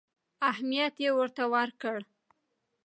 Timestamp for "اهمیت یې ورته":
0.49-1.43